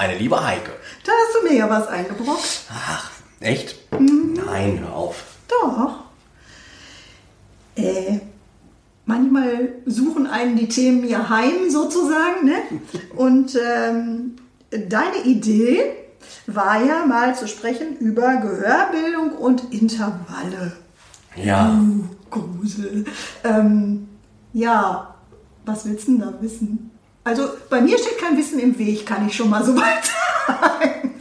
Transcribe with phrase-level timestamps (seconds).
[0.00, 0.70] Meine liebe Heike.
[1.04, 2.62] Da hast du mir ja was eingebrockt.
[2.72, 3.10] Ach,
[3.40, 3.76] echt?
[4.00, 4.32] Mhm.
[4.46, 5.24] Nein, hör auf.
[5.46, 6.04] Doch.
[7.76, 8.20] Äh,
[9.04, 12.46] manchmal suchen einen die Themen ja heim sozusagen.
[12.46, 12.62] Ne?
[13.16, 14.36] Und ähm,
[14.70, 15.82] deine Idee
[16.46, 20.78] war ja mal zu sprechen über Gehörbildung und Intervalle.
[21.36, 21.78] Ja.
[21.78, 23.04] Uh, Grusel.
[23.44, 24.08] Ähm,
[24.54, 25.14] ja,
[25.66, 26.90] was willst du denn da wissen?
[27.30, 30.04] Also bei mir steht kein Wissen im Weg, kann ich schon mal so weit
[30.48, 31.14] sagen.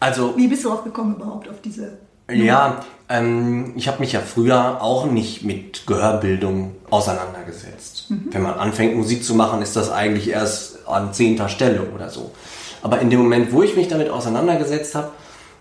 [0.00, 0.36] Also.
[0.36, 1.98] Wie bist du auch gekommen überhaupt auf diese?
[2.28, 8.10] Ja, ähm, ich habe mich ja früher auch nicht mit Gehörbildung auseinandergesetzt.
[8.10, 8.26] Mhm.
[8.32, 12.32] Wenn man anfängt Musik zu machen, ist das eigentlich erst an zehnter Stelle oder so.
[12.82, 15.12] Aber in dem Moment, wo ich mich damit auseinandergesetzt habe,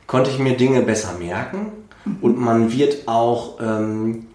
[0.08, 1.72] konnte ich mir Dinge besser merken
[2.06, 2.18] mhm.
[2.22, 4.26] und man wird auch, ähm,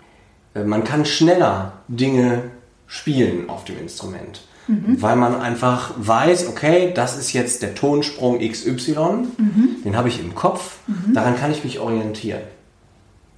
[0.54, 2.52] äh, man kann schneller Dinge
[2.86, 4.42] spielen auf dem Instrument.
[4.70, 5.02] Mhm.
[5.02, 8.94] Weil man einfach weiß, okay, das ist jetzt der Tonsprung XY,
[9.36, 9.82] mhm.
[9.84, 11.12] den habe ich im Kopf, mhm.
[11.12, 12.42] daran kann ich mich orientieren.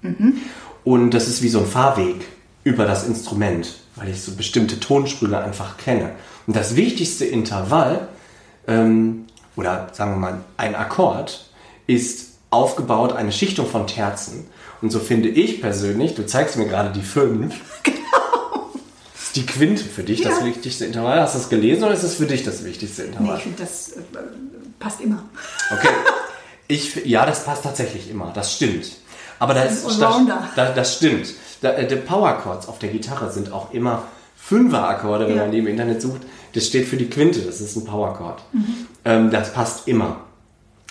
[0.03, 0.35] Mhm.
[0.85, 2.27] Und das ist wie so ein Fahrweg
[2.65, 6.11] über das Instrument, weil ich so bestimmte Tonsprünge einfach kenne.
[6.47, 8.09] Und das wichtigste Intervall,
[8.67, 9.25] ähm,
[9.57, 11.49] oder sagen wir mal ein Akkord,
[11.87, 14.49] ist aufgebaut eine Schichtung von Terzen.
[14.83, 17.55] Und so finde ich persönlich, du zeigst mir gerade die fünf.
[19.33, 20.29] Ist die Quinte für dich ja.
[20.29, 21.19] das wichtigste Intervall.
[21.19, 23.29] Hast du das gelesen oder ist das für dich das wichtigste Intervall?
[23.29, 24.01] Nee, ich finde, das äh,
[24.79, 25.25] passt immer.
[25.71, 25.89] Okay.
[26.69, 28.31] Ich, ja, das passt tatsächlich immer.
[28.35, 28.92] Das stimmt.
[29.39, 29.98] Aber das, das,
[30.55, 31.33] das, das stimmt.
[31.63, 34.03] Äh, die Power Chords auf der Gitarre sind auch immer
[34.37, 35.42] Fünfer-Akkorde, wenn ja.
[35.45, 36.21] man die im Internet sucht.
[36.53, 38.42] Das steht für die Quinte, das ist ein Power Chord.
[38.53, 38.87] Mhm.
[39.07, 40.25] Ähm, das passt immer.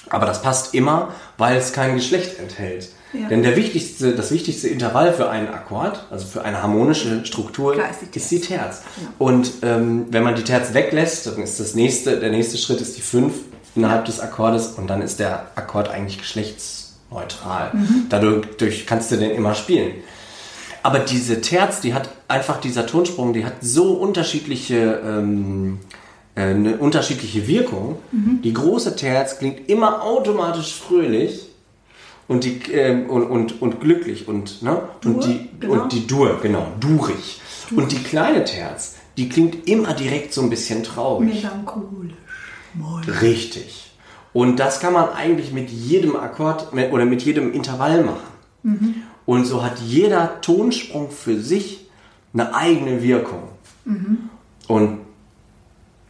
[0.09, 2.89] Aber das passt immer, weil es kein Geschlecht enthält.
[3.13, 3.27] Ja.
[3.27, 7.89] Denn der wichtigste, das wichtigste Intervall für einen Akkord, also für eine harmonische Struktur, Klar,
[7.89, 8.83] ist, die ist, die Terz.
[8.97, 9.07] Ja.
[9.17, 12.97] Und ähm, wenn man die Terz weglässt, dann ist das nächste, der nächste Schritt ist
[12.97, 13.33] die 5
[13.75, 17.71] innerhalb des Akkordes und dann ist der Akkord eigentlich geschlechts neutral.
[17.73, 18.05] Mhm.
[18.09, 19.93] Dadurch kannst du den immer spielen.
[20.83, 25.79] Aber diese Terz, die hat einfach dieser Tonsprung, die hat so unterschiedliche, ähm,
[26.35, 27.99] äh, eine unterschiedliche Wirkung.
[28.11, 28.41] Mhm.
[28.41, 31.50] Die große Terz klingt immer automatisch fröhlich
[32.31, 34.81] und, die, äh, und, und, und glücklich und, ne?
[35.01, 35.73] Dur, und, die, genau.
[35.73, 37.41] und die Dur, genau, durig.
[37.69, 37.79] Dur.
[37.79, 41.43] Und die kleine Terz, die klingt immer direkt so ein bisschen traurig.
[41.43, 42.13] Melancholisch.
[42.73, 43.03] Moin.
[43.03, 43.91] Richtig.
[44.31, 48.31] Und das kann man eigentlich mit jedem Akkord oder mit jedem Intervall machen.
[48.63, 48.95] Mhm.
[49.25, 51.89] Und so hat jeder Tonsprung für sich
[52.33, 53.43] eine eigene Wirkung.
[53.83, 54.29] Mhm.
[54.69, 54.99] Und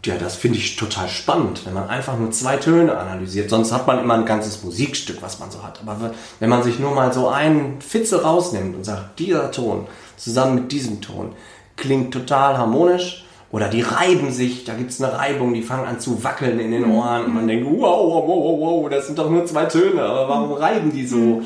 [0.06, 3.50] ja, das finde ich total spannend, wenn man einfach nur zwei Töne analysiert.
[3.50, 5.80] Sonst hat man immer ein ganzes Musikstück, was man so hat.
[5.86, 10.56] Aber wenn man sich nur mal so einen Fitzel rausnimmt und sagt, dieser Ton zusammen
[10.56, 11.34] mit diesem Ton
[11.76, 16.00] klingt total harmonisch, oder die reiben sich, da gibt es eine Reibung, die fangen an
[16.00, 16.96] zu wackeln in den mhm.
[16.96, 20.30] Ohren und man denkt, wow, wow, wow, wow, das sind doch nur zwei Töne, aber
[20.30, 21.18] warum reiben die so?
[21.18, 21.46] Mhm.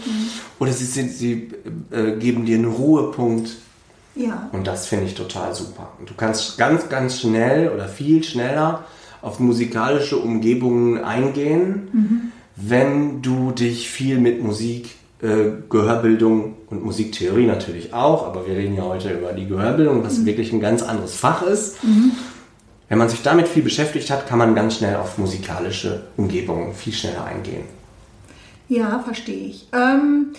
[0.60, 1.50] Oder sie, sind, sie
[1.92, 3.56] äh, geben dir einen Ruhepunkt.
[4.16, 4.50] Ja.
[4.52, 5.90] Und das finde ich total super.
[6.06, 8.86] Du kannst ganz, ganz schnell oder viel schneller
[9.22, 12.32] auf musikalische Umgebungen eingehen, mhm.
[12.56, 18.76] wenn du dich viel mit Musik äh, Gehörbildung und Musiktheorie natürlich auch, aber wir reden
[18.76, 20.26] ja heute über die Gehörbildung, was mhm.
[20.26, 21.84] wirklich ein ganz anderes Fach ist.
[21.84, 22.12] Mhm.
[22.88, 26.94] Wenn man sich damit viel beschäftigt hat, kann man ganz schnell auf musikalische Umgebungen viel
[26.94, 27.64] schneller eingehen.
[28.68, 29.68] Ja, verstehe ich.
[29.74, 30.34] Ähm,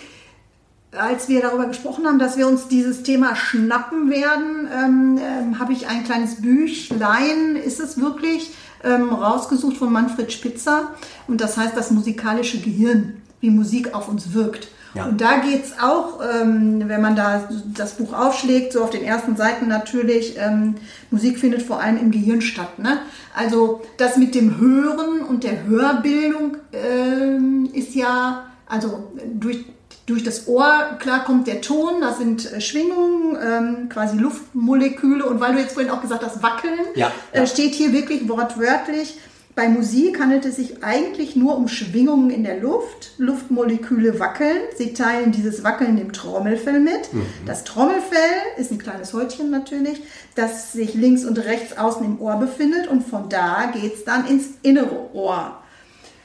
[0.91, 5.73] als wir darüber gesprochen haben, dass wir uns dieses Thema schnappen werden, ähm, ähm, habe
[5.73, 8.51] ich ein kleines Büchlein, ist es wirklich,
[8.83, 10.91] ähm, rausgesucht von Manfred Spitzer.
[11.27, 14.69] Und das heißt das musikalische Gehirn wie Musik auf uns wirkt.
[14.93, 15.05] Ja.
[15.05, 19.03] Und da geht es auch, ähm, wenn man da das Buch aufschlägt, so auf den
[19.03, 20.75] ersten Seiten natürlich, ähm,
[21.11, 22.79] Musik findet vor allem im Gehirn statt.
[22.79, 22.99] Ne?
[23.35, 29.65] Also das mit dem Hören und der Hörbildung ähm, ist ja, also durch,
[30.07, 35.39] durch das Ohr, klar kommt der Ton, das sind äh, Schwingungen, ähm, quasi Luftmoleküle und
[35.39, 37.41] weil du jetzt vorhin auch gesagt hast, wackeln, ja, ja.
[37.41, 39.19] Äh, steht hier wirklich wortwörtlich,
[39.53, 43.13] bei Musik handelt es sich eigentlich nur um Schwingungen in der Luft.
[43.17, 44.59] Luftmoleküle wackeln.
[44.77, 47.11] Sie teilen dieses Wackeln dem Trommelfell mit.
[47.11, 47.25] Mhm.
[47.47, 48.19] Das Trommelfell
[48.57, 49.99] ist ein kleines Häutchen natürlich,
[50.35, 54.27] das sich links und rechts außen im Ohr befindet und von da geht es dann
[54.27, 55.57] ins innere Ohr.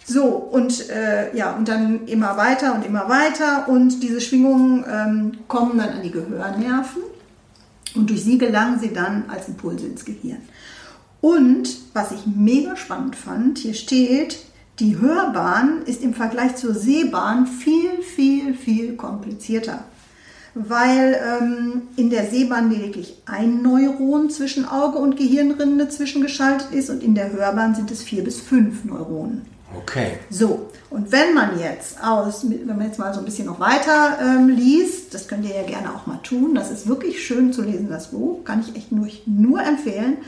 [0.05, 5.33] So, und äh, ja, und dann immer weiter und immer weiter und diese Schwingungen ähm,
[5.49, 7.03] kommen dann an die Gehörnerven
[7.95, 10.43] und durch sie gelangen sie dann als Impulse ins Gehirn.
[11.21, 14.45] Und was ich mega spannend fand, hier steht,
[14.81, 19.85] die Hörbahn ist im Vergleich zur Sehbahn viel, viel, viel komplizierter.
[20.55, 27.03] Weil ähm, in der Sehbahn lediglich ein Neuron zwischen Auge und Gehirnrinde zwischengeschaltet ist und
[27.03, 29.43] in der Hörbahn sind es vier bis fünf Neuronen.
[29.77, 30.19] Okay.
[30.31, 34.19] So, und wenn man jetzt aus, wenn man jetzt mal so ein bisschen noch weiter
[34.21, 37.63] ähm, liest, das könnt ihr ja gerne auch mal tun, das ist wirklich schön zu
[37.63, 40.19] lesen, das Buch, kann ich echt nur, nur empfehlen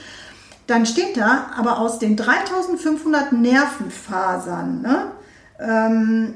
[0.67, 5.12] dann steht da, aber aus den 3500 Nervenfasern ne,
[5.58, 6.35] ähm,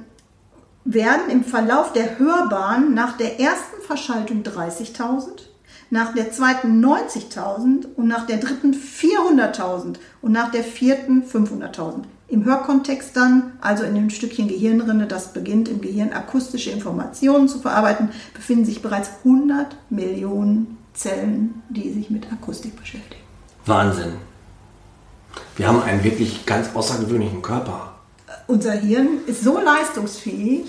[0.85, 5.29] werden im Verlauf der Hörbahn nach der ersten Verschaltung 30.000,
[5.91, 12.05] nach der zweiten 90.000 und nach der dritten 400.000 und nach der vierten 500.000.
[12.31, 17.59] Im Hörkontext dann, also in dem Stückchen Gehirnrinde, das beginnt im Gehirn akustische Informationen zu
[17.59, 23.23] verarbeiten, befinden sich bereits 100 Millionen Zellen, die sich mit Akustik beschäftigen.
[23.65, 24.13] Wahnsinn.
[25.57, 27.95] Wir haben einen wirklich ganz außergewöhnlichen Körper.
[28.47, 30.67] Unser Hirn ist so leistungsfähig.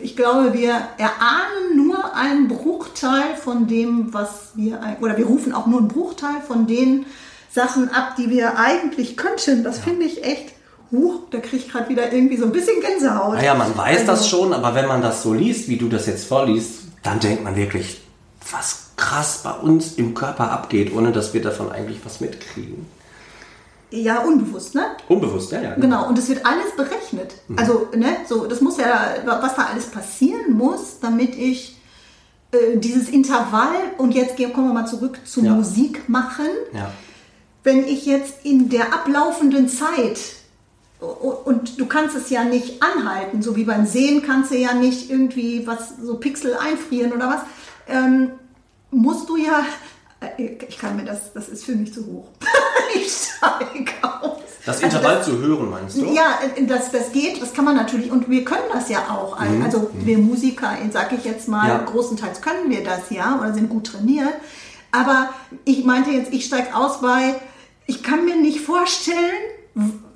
[0.00, 5.66] Ich glaube, wir erahnen nur einen Bruchteil von dem, was wir, oder wir rufen auch
[5.66, 7.06] nur einen Bruchteil von den
[7.52, 9.62] Sachen ab, die wir eigentlich könnten.
[9.64, 9.82] Das ja.
[9.84, 10.52] finde ich echt
[10.90, 13.36] Huch, da kriege ich gerade wieder irgendwie so ein bisschen Gänsehaut.
[13.36, 16.06] Naja, man weiß also, das schon, aber wenn man das so liest, wie du das
[16.06, 18.02] jetzt vorliest, dann denkt man wirklich,
[18.50, 22.86] was krass bei uns im Körper abgeht, ohne dass wir davon eigentlich was mitkriegen.
[23.90, 24.84] Ja, unbewusst, ne?
[25.08, 25.74] Unbewusst, ja, ja.
[25.74, 27.34] Genau, genau und es wird alles berechnet.
[27.48, 27.58] Mhm.
[27.58, 31.78] Also, ne, so, das muss ja, was da alles passieren muss, damit ich
[32.52, 35.52] äh, dieses Intervall, und jetzt kommen wir mal zurück zu ja.
[35.52, 36.46] Musik machen.
[36.72, 36.90] Ja.
[37.64, 40.18] Wenn ich jetzt in der ablaufenden Zeit
[41.00, 45.10] und du kannst es ja nicht anhalten, so wie beim Sehen kannst du ja nicht
[45.10, 47.40] irgendwie was so Pixel einfrieren oder was.
[47.88, 48.30] Ähm,
[48.90, 49.64] musst du ja,
[50.20, 52.28] äh, ich kann mir das, das ist für mich zu hoch.
[52.94, 54.38] ich steige aus.
[54.64, 56.14] Das Intervall also das, zu hören, meinst du?
[56.14, 59.40] Ja, äh, das, das geht, das kann man natürlich und wir können das ja auch.
[59.40, 59.62] Mhm.
[59.64, 60.06] Also mhm.
[60.06, 61.78] wir Musiker, sag ich jetzt mal, ja.
[61.78, 64.34] großenteils können wir das ja oder sind gut trainiert.
[64.92, 65.30] Aber
[65.64, 67.34] ich meinte jetzt, ich steige aus bei,
[67.86, 69.16] ich kann mir nicht vorstellen,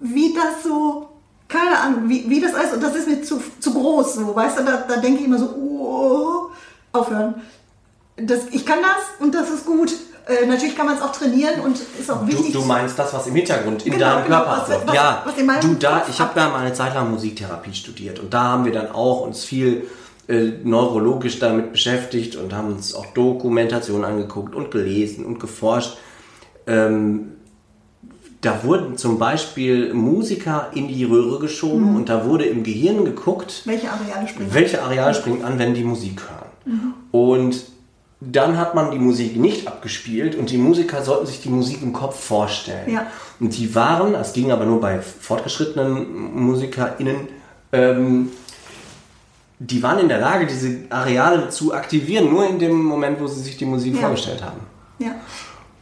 [0.01, 1.09] wie das so,
[1.49, 2.75] keine Ahnung, wie, wie das ist.
[2.75, 5.39] Und das ist mir zu, zu groß, so, weißt du, da, da denke ich immer
[5.39, 6.51] so, oh,
[6.93, 7.35] aufhören
[8.17, 9.93] das, ich kann das und das ist gut.
[10.27, 12.53] Äh, natürlich kann man es auch trainieren und ist auch wichtig.
[12.53, 14.95] Du, du meinst das, was im Hintergrund in genau, deinem genau, Körper abläuft.
[14.95, 18.43] Ja, was du da, ich habe ja mal eine Zeit lang Musiktherapie studiert und da
[18.43, 19.87] haben wir dann auch uns viel
[20.27, 25.97] äh, neurologisch damit beschäftigt und haben uns auch Dokumentationen angeguckt und gelesen und geforscht.
[26.67, 27.36] Ähm,
[28.41, 31.97] da wurden zum Beispiel Musiker in die Röhre geschoben mhm.
[31.97, 35.85] und da wurde im Gehirn geguckt, welche Areale springen, welche Areale springen an, wenn die
[35.85, 36.51] Musik hören.
[36.65, 36.95] Mhm.
[37.13, 37.65] Und
[38.21, 41.93] dann hat man die Musik nicht abgespielt und die Musiker sollten sich die Musik im
[41.93, 42.91] Kopf vorstellen.
[42.91, 43.07] Ja.
[43.41, 47.29] Und die waren, das ging aber nur bei fortgeschrittenen MusikerInnen,
[47.73, 48.31] ähm,
[49.59, 53.41] die waren in der Lage, diese Areale zu aktivieren, nur in dem Moment, wo sie
[53.41, 54.01] sich die Musik ja.
[54.01, 54.61] vorgestellt haben.
[54.99, 55.15] Ja.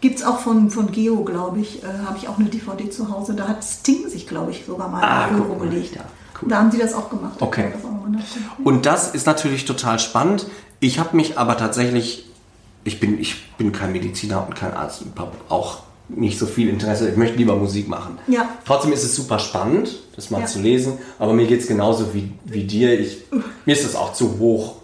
[0.04, 3.10] Gibt es auch von, von Geo, glaube ich, äh, habe ich auch eine DVD zu
[3.10, 3.32] Hause.
[3.32, 5.96] Da hat Sting sich, glaube ich, sogar mal ah, in Büro gelegt.
[5.96, 6.02] Ja,
[6.42, 6.50] cool.
[6.50, 7.40] Da haben sie das auch gemacht.
[7.40, 7.72] Okay.
[8.62, 10.46] Und das ist natürlich total spannend.
[10.78, 12.26] Ich habe mich aber tatsächlich,
[12.84, 15.78] ich bin, ich bin kein Mediziner und kein Arzt und habe auch
[16.10, 17.08] nicht so viel Interesse.
[17.08, 18.18] Ich möchte lieber Musik machen.
[18.26, 18.46] Ja.
[18.66, 20.46] Trotzdem ist es super spannend, das mal ja.
[20.46, 20.98] zu lesen.
[21.18, 23.00] Aber mir geht es genauso wie, wie dir.
[23.00, 23.24] Ich,
[23.64, 24.82] mir ist das auch zu hoch.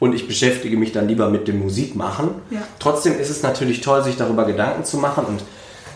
[0.00, 2.30] Und ich beschäftige mich dann lieber mit dem Musikmachen.
[2.50, 2.62] Ja.
[2.78, 5.42] Trotzdem ist es natürlich toll, sich darüber Gedanken zu machen und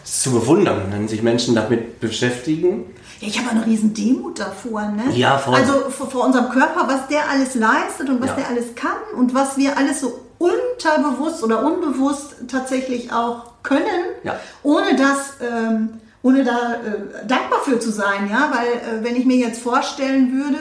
[0.05, 2.85] es zu bewundern, wenn sich Menschen damit beschäftigen.
[3.21, 4.83] Ja, ich habe eine riesen Demut davor.
[4.91, 5.05] Ne?
[5.15, 5.55] Ja, voll.
[5.55, 8.37] Also vor, vor, unserem Körper, was der alles leistet und was ja.
[8.37, 14.39] der alles kann und was wir alles so unterbewusst oder unbewusst tatsächlich auch können, ja.
[14.63, 18.29] ohne das, ähm, ohne da äh, dankbar für zu sein.
[18.31, 20.59] Ja, weil äh, wenn ich mir jetzt vorstellen würde,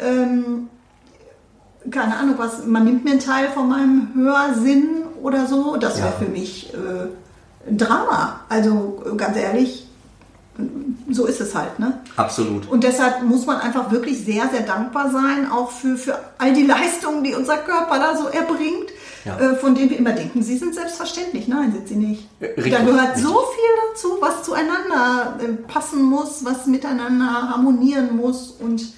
[0.00, 0.68] ähm,
[1.90, 6.08] keine Ahnung was, man nimmt mir einen Teil von meinem Hörsinn oder so, das wäre
[6.08, 6.12] ja.
[6.12, 8.40] für mich äh, ein Drama.
[8.48, 9.86] Also ganz ehrlich,
[11.08, 12.00] so ist es halt, ne?
[12.16, 12.68] Absolut.
[12.68, 16.64] Und deshalb muss man einfach wirklich sehr, sehr dankbar sein, auch für, für all die
[16.64, 18.90] Leistungen, die unser Körper da so erbringt.
[19.22, 19.38] Ja.
[19.38, 21.46] äh, von denen wir immer denken, sie sind selbstverständlich.
[21.46, 22.26] Nein, sind sie nicht.
[22.40, 23.22] Richtig, da gehört richtig.
[23.22, 28.94] so viel dazu, was zueinander äh, passen muss, was miteinander harmonieren muss und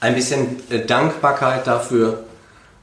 [0.00, 2.24] Ein bisschen äh, Dankbarkeit dafür,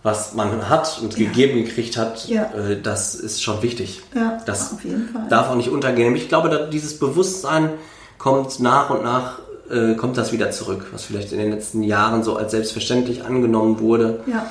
[0.02, 1.28] was man hat und Ja.
[1.28, 2.44] gegeben gekriegt hat, Ja.
[2.54, 4.02] äh, das ist schon wichtig.
[4.16, 5.28] Ja, das auf jeden Fall.
[5.30, 6.16] darf auch nicht untergehen.
[6.16, 7.70] Ich glaube, dieses Bewusstsein
[8.18, 9.40] kommt nach und nach,
[9.70, 13.80] äh, kommt das wieder zurück, was vielleicht in den letzten Jahren so als selbstverständlich angenommen
[13.80, 14.22] wurde.
[14.28, 14.46] ja.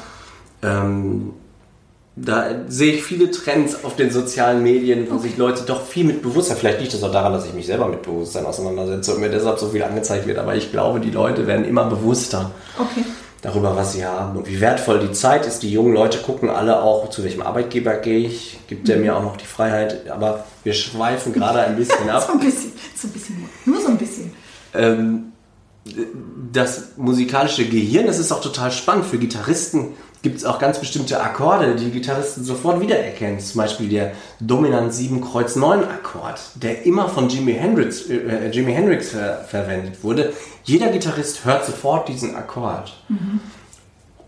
[0.64, 1.32] Ähm,
[2.14, 6.20] da sehe ich viele Trends auf den sozialen Medien, wo sich Leute doch viel mit
[6.22, 9.30] Bewusstsein, vielleicht liegt das auch daran, dass ich mich selber mit Bewusstsein auseinandersetze und mir
[9.30, 13.04] deshalb so viel angezeigt wird, aber ich glaube, die Leute werden immer bewusster Okay.
[13.40, 15.62] darüber, was sie haben und wie wertvoll die Zeit ist.
[15.62, 19.22] Die jungen Leute gucken alle auch, zu welchem Arbeitgeber gehe ich, gibt der mir auch
[19.22, 22.24] noch die Freiheit, aber wir schweifen gerade ein bisschen ab.
[22.26, 24.32] So ein bisschen, so ein bisschen nur, nur so ein bisschen.
[24.74, 25.32] Ähm,
[26.52, 29.06] das musikalische Gehirn, das ist auch total spannend.
[29.06, 33.40] Für Gitarristen gibt es auch ganz bestimmte Akkorde, die Gitarristen sofort wiedererkennen.
[33.40, 38.72] Zum Beispiel der Dominant 7 Kreuz 9 Akkord, der immer von Jimi Hendrix, äh, Jimi
[38.72, 40.32] Hendrix ver verwendet wurde.
[40.64, 42.92] Jeder Gitarrist hört sofort diesen Akkord.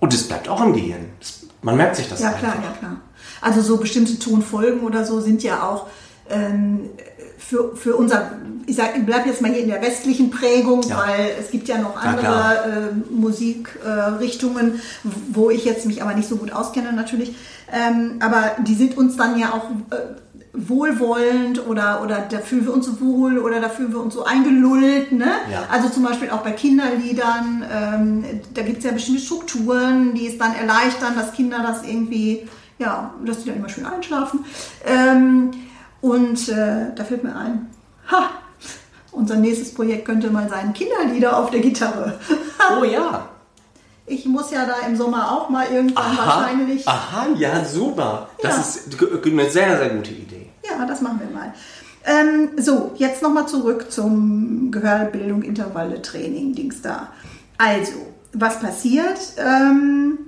[0.01, 1.07] Und es bleibt auch im Gehirn.
[1.21, 2.41] Das, man merkt sich das Ja, einfach.
[2.41, 2.97] klar, ja, klar.
[3.41, 5.87] Also so bestimmte Tonfolgen oder so sind ja auch
[6.29, 6.91] ähm,
[7.49, 8.33] für, für unser,
[8.67, 10.99] ich sag, ich bleib jetzt mal hier in der westlichen Prägung, Ja.
[11.07, 14.81] weil es gibt ja noch andere äh, Musikrichtungen,
[15.33, 17.35] wo ich jetzt mich aber nicht so gut auskenne natürlich.
[17.73, 19.97] Ähm, aber die sind uns dann ja auch äh,
[20.53, 24.25] wohlwollend oder, oder da fühlen wir uns so wohl oder da fühlen wir uns so
[24.25, 25.13] eingelullt.
[25.13, 25.27] Ne?
[25.51, 25.65] Ja.
[25.71, 28.25] Also zum Beispiel auch bei Kinderliedern, ähm,
[28.55, 32.47] da gibt es ja bestimmte Strukturen, die es dann erleichtern, dass Kinder das irgendwie,
[32.79, 34.45] ja, dass die dann immer schön einschlafen.
[34.87, 35.51] Ähm,
[36.05, 37.71] und äh, da fällt mir ein,
[38.11, 38.29] ha,
[39.11, 42.19] unser nächstes Projekt könnte mal sein, Kinderlieder auf der Gitarre.
[42.79, 43.29] Oh ja.
[44.07, 46.87] Ich muss ja da im Sommer auch mal irgendwann wahrscheinlich.
[46.87, 48.29] Aha, ja, super.
[48.43, 48.61] Das Ja.
[48.61, 50.51] ist eine sehr, sehr gute Idee.
[50.63, 51.55] Ja, das machen wir mal.
[52.05, 57.13] Ähm, so, jetzt nochmal zurück zum Gehörbildung, Intervalle, Training, Dings da.
[57.57, 57.93] Also,
[58.35, 59.19] was passiert?
[59.39, 60.19] Ähm,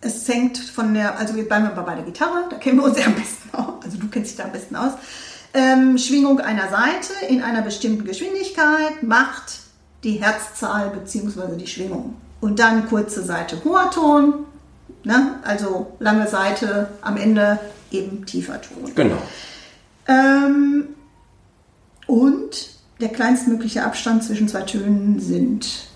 [0.00, 3.06] es hängt von der, also wir bleiben bei der Gitarre, da kennen wir uns ja
[3.06, 4.92] am besten aus, also du kennst dich da am besten aus.
[5.54, 9.60] Ähm, Schwingung einer Seite in einer bestimmten Geschwindigkeit macht
[10.02, 11.56] die Herzzahl bzw.
[11.56, 12.16] die Schwingung.
[12.40, 14.46] Und dann kurze Seite hoher Ton,
[15.04, 15.38] ne?
[15.44, 17.58] also lange Seite, am Ende
[17.90, 18.94] eben tiefer Ton.
[18.94, 19.18] Genau.
[20.08, 20.88] Ähm,
[22.06, 25.88] und der kleinstmögliche Abstand zwischen zwei Tönen sind,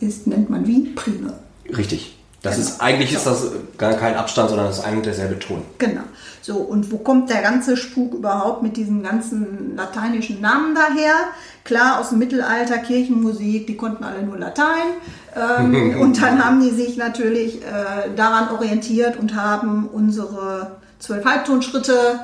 [0.00, 0.90] ist, nennt man wie?
[0.90, 1.32] Prime.
[1.76, 2.17] Richtig.
[2.42, 2.68] Das Genau.
[2.68, 3.46] ist, eigentlich ist das
[3.78, 5.62] gar kein Abstand, sondern es ist ein und derselbe Ton.
[5.78, 6.02] Genau.
[6.40, 11.14] So, und wo kommt der ganze Spuk überhaupt mit diesen ganzen lateinischen Namen daher?
[11.64, 14.86] Klar, aus dem Mittelalter, Kirchenmusik, die konnten alle nur Latein.
[15.36, 22.20] Ähm, und dann haben die sich natürlich äh, daran orientiert und haben unsere zwölf Halbtonschritte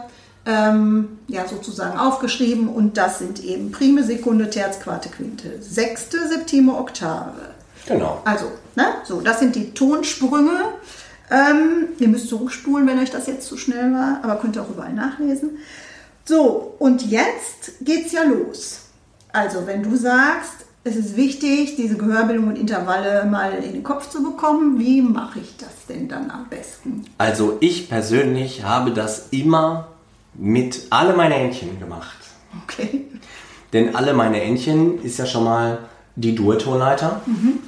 [0.46, 2.68] ähm, ja, sozusagen aufgeschrieben.
[2.68, 7.53] Und das sind eben Prime, Sekunde, Terz, Quarte, Quinte, Sechste, Septime, Oktave.
[7.86, 8.22] Genau.
[8.24, 8.86] Also, ne?
[9.04, 10.72] So, das sind die Tonsprünge.
[11.30, 14.70] Ähm, ihr müsst zurückspulen, wenn euch das jetzt zu schnell war, aber könnt ihr auch
[14.70, 15.58] überall nachlesen.
[16.24, 18.80] So, und jetzt geht's ja los.
[19.32, 24.10] Also, wenn du sagst, es ist wichtig, diese Gehörbildung und Intervalle mal in den Kopf
[24.10, 27.06] zu bekommen, wie mache ich das denn dann am besten?
[27.16, 29.88] Also ich persönlich habe das immer
[30.34, 32.18] mit alle meine Entchen gemacht.
[32.64, 33.06] Okay.
[33.72, 35.78] Denn alle meine Entchen ist ja schon mal
[36.16, 37.22] die Dur-Tonleiter.
[37.24, 37.60] Mhm.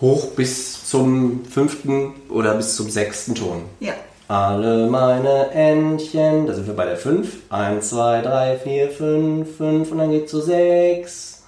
[0.00, 3.62] Hoch bis zum fünften oder bis zum sechsten Ton.
[3.80, 3.92] Ja.
[4.28, 7.50] Alle meine Entchen, da sind wir bei der 5.
[7.50, 11.42] 1, 2, 3, 4, 5, 5 und dann geht's zu 6.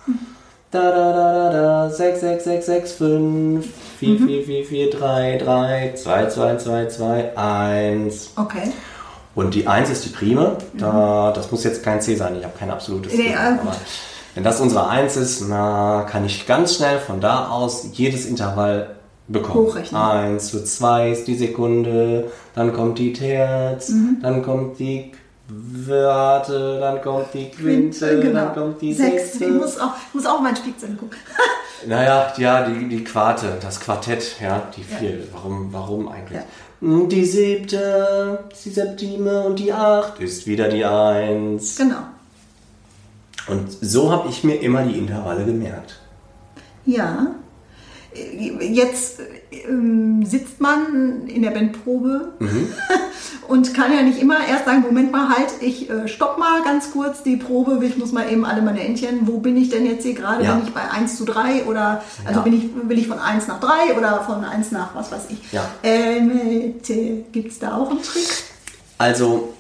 [0.73, 3.67] Da, da, da, da, da, 6, 6, 6, 6, 5,
[4.01, 8.31] 4, 4, 4, 4, 3, 3, 2, 2, 2, 2, 1.
[8.37, 8.73] Okay.
[9.35, 10.57] Und die 1 ist die Prime.
[10.77, 13.35] Da, das muss jetzt kein C sein, ich habe kein absolutes Nee, C.
[13.35, 13.69] alles gut.
[13.69, 13.77] Aber
[14.35, 18.97] wenn das unsere 1 ist, na, kann ich ganz schnell von da aus jedes Intervall
[19.29, 19.67] bekommen.
[19.67, 20.01] Hochrechnen.
[20.01, 24.19] 1 zu 2 ist die Sekunde, dann kommt die Terz, Mhm.
[24.23, 25.13] dann kommt die
[25.87, 28.41] Quarte, dann kommt die Quinte, Quinte, genau.
[28.47, 29.23] dann kommt die Sechs.
[29.33, 29.45] Sechste.
[29.47, 31.19] Ich muss auch, ich muss auch mal in den Spiegel gucken.
[31.85, 35.19] Naja, ja, die, die Quarte, das Quartett, ja, die vier.
[35.33, 36.41] Warum, warum eigentlich?
[36.81, 41.77] Hm, Die siebte, die Septime und die acht ist wieder die eins.
[41.77, 41.97] genau.
[43.49, 45.99] Und so habe ich mir immer die Intervalle gemerkt.
[46.87, 47.29] Ja.
[48.61, 49.21] Jetzt
[49.51, 52.33] ähm, sitzt man in der Bandprobe
[53.49, 56.93] und kann ja nicht immer erst sagen, Moment mal, halt, ich äh, stopp mal ganz
[56.93, 60.03] kurz die Probe, ich muss mal eben alle meine Entchen, wo bin ich denn jetzt
[60.05, 60.57] hier gerade, Ja.
[60.57, 62.45] bin ich bei 1 zu 3 oder, also Ja.
[62.45, 65.51] bin ich, will ich von 1 nach 3 oder von 1 nach was weiß ich.
[65.51, 65.65] Ja.
[65.83, 66.75] Ähm,
[67.33, 68.29] Gibt es da auch einen Trick?
[68.99, 69.55] Also,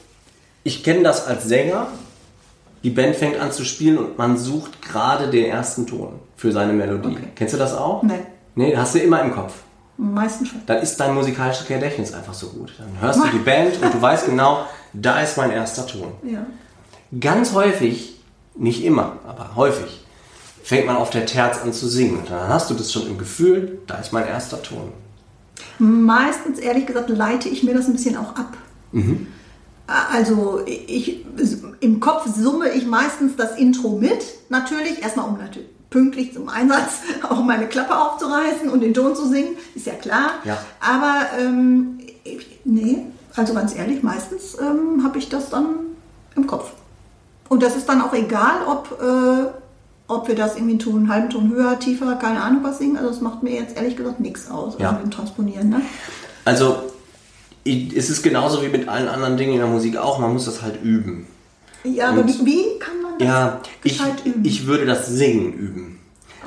[0.62, 1.86] ich kenne das als Sänger.
[2.82, 6.72] Die Band fängt an zu spielen und man sucht gerade den ersten Ton für seine
[6.72, 7.10] Melodie.
[7.12, 7.28] Okay.
[7.36, 8.02] Kennst du das auch?
[8.02, 8.20] Nee.
[8.54, 9.54] Nee, hast du immer im Kopf.
[9.96, 10.62] Meistens schon.
[10.66, 12.72] Dann ist dein musikalisches Gedächtnis einfach so gut.
[12.78, 16.12] Dann hörst du die Band und du weißt genau, da ist mein erster Ton.
[16.24, 16.44] Ja.
[17.18, 18.20] Ganz häufig,
[18.56, 20.04] nicht immer, aber häufig,
[20.62, 22.18] fängt man auf der Terz an zu singen.
[22.18, 24.92] Und dann hast du das schon im Gefühl, da ist mein erster Ton.
[25.78, 28.56] Meistens, ehrlich gesagt, leite ich mir das ein bisschen auch ab.
[28.92, 29.28] Mhm.
[29.86, 31.24] Also ich,
[31.80, 37.00] im Kopf summe ich meistens das Intro mit, natürlich, erstmal um natürlich pünktlich zum Einsatz
[37.28, 40.30] auch meine Klappe aufzureißen und den Ton zu singen, ist ja klar.
[40.44, 40.58] Ja.
[40.80, 41.98] Aber ähm,
[42.64, 45.66] nee, also ganz ehrlich, meistens ähm, habe ich das dann
[46.34, 46.72] im Kopf.
[47.48, 49.46] Und das ist dann auch egal, ob, äh,
[50.08, 52.96] ob wir das irgendwie einen Ton, einen halben Ton höher, tiefer, keine Ahnung was singen.
[52.96, 54.88] Also das macht mir jetzt ehrlich gesagt nichts aus, Ja.
[54.88, 55.68] also mit dem Transponieren.
[55.68, 55.82] Ne?
[56.46, 56.76] Also,
[57.64, 60.62] es ist genauso wie mit allen anderen Dingen in der Musik auch, man muss das
[60.62, 61.26] halt üben.
[61.84, 64.44] Ja, aber Und- wie, kann man das Ja, ich, gescheit üben?
[64.44, 65.98] ich würde das Singen üben.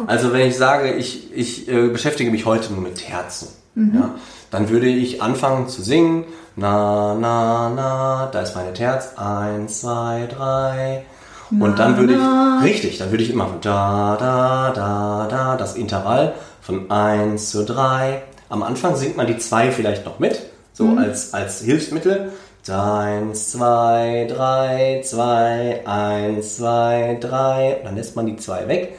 [0.07, 3.95] Also wenn ich sage, ich, ich äh, beschäftige mich heute nur mit Herzen, Mhm.
[3.95, 4.15] ja,
[4.51, 6.24] dann würde ich anfangen zu singen.
[6.57, 9.10] Na, na, na, da ist meine Terz.
[9.17, 11.03] Eins, zwei, drei.
[11.51, 12.60] Und dann würde na.
[12.60, 17.51] ich, richtig, dann würde ich immer von da, da, da, da, das Intervall von eins
[17.51, 18.22] zu drei.
[18.48, 20.41] Am Anfang singt man die zwei vielleicht noch mit,
[20.75, 20.98] so Mhm.
[21.00, 22.32] als, als Hilfsmittel.
[22.67, 27.77] Eins, zwei, drei, zwei, eins, zwei, drei.
[27.79, 28.98] Und dann lässt man die zwei weg.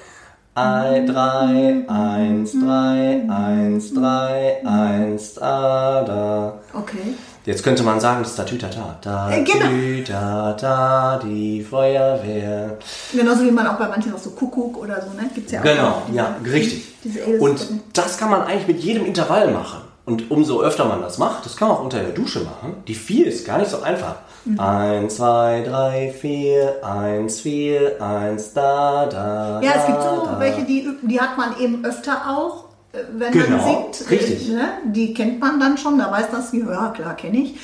[0.54, 6.54] Ein, drei, eins, drei, eins, drei, eins, da, da.
[6.72, 7.14] okay.
[7.44, 8.96] Jetzt könnte man sagen, das ist Tatütata.
[9.02, 9.66] Da, Äh, genau.
[9.66, 12.78] Tatütata, die Feuerwehr.
[13.12, 15.28] Genauso wie man auch bei manchen auch so Kuckuck oder so, ne?
[15.34, 15.64] Gibt's ja auch.
[15.64, 16.84] Genau, diese- ja, richtig.
[17.04, 19.80] Diese Und das kann man eigentlich mit jedem Intervall machen.
[20.06, 22.76] Und umso öfter man das macht, das kann man auch unter der Dusche machen.
[22.86, 24.14] Die vier ist gar nicht so einfach.
[24.44, 24.60] Mhm.
[24.60, 29.60] Eins, zwei, drei, vier, eins, vier, eins, da, da.
[29.60, 30.36] Ja, es gibt so da.
[30.38, 34.08] welche, die, die hat man eben öfter auch, äh, wenn Genau, man singt.
[34.10, 34.48] richtig.
[34.48, 34.68] Äh, ne?
[34.84, 37.58] Die kennt man dann schon, da weiß das, ja klar, kenne ich.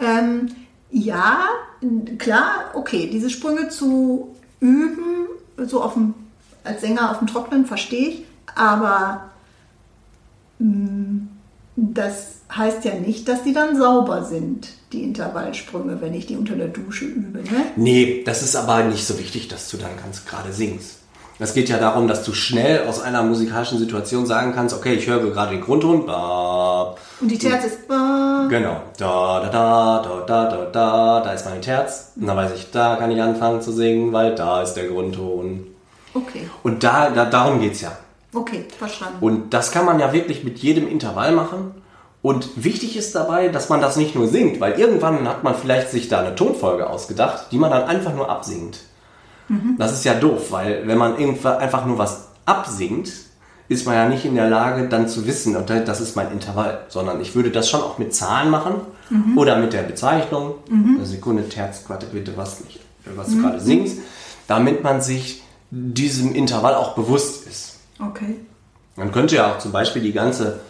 [0.00, 0.48] Ähm,
[0.90, 1.42] ja,
[2.18, 6.14] klar, okay, diese Sprünge zu üben, so auf dem,
[6.64, 8.24] als Sänger auf dem Trocknen, verstehe ich,
[8.56, 9.22] aber
[10.58, 11.28] mh,
[11.76, 16.54] das heißt ja nicht, dass die dann sauber sind, die Intervallsprünge, wenn ich die unter
[16.54, 17.38] der Dusche übe.
[17.38, 17.66] Ne?
[17.76, 20.98] Nee, das ist aber nicht so wichtig, dass du dann ganz gerade singst.
[21.40, 25.08] Es geht ja darum, dass du schnell aus einer musikalischen Situation sagen kannst, okay, ich
[25.08, 27.78] höre gerade den Grundton, ba, Und die Terz ist.
[27.90, 28.82] Äh, Genau.
[28.98, 32.12] Da, da, da, da, da, da, da, da ist meine Terz.
[32.14, 35.66] Und dann weiß ich, da kann ich anfangen zu singen, weil da ist der Grundton.
[36.14, 37.96] okay, Und da, da darum geht's ja.
[38.34, 39.18] Okay, verstanden.
[39.20, 41.72] Und das kann man ja wirklich mit jedem Intervall machen.
[42.22, 45.90] Und wichtig ist dabei, dass man das nicht nur singt, weil irgendwann hat man vielleicht
[45.90, 48.78] sich da eine Tonfolge ausgedacht, die man dann einfach nur absingt.
[49.76, 53.12] Das ist ja doof, weil wenn man irgendwann einfach nur was absingt,
[53.68, 56.80] ist man ja nicht in der Lage, dann zu wissen, und das ist mein Intervall,
[56.88, 58.76] sondern ich würde das schon auch mit Zahlen machen
[59.36, 62.80] oder mit der Bezeichnung, eine Sekunde, Terz, Quarte, bitte, was nicht,
[63.14, 63.98] was du gerade singst,
[64.46, 67.73] damit man sich diesem Intervall auch bewusst ist.
[67.98, 68.40] Okay.
[68.96, 70.60] Man könnte ja auch zum Beispiel die ganze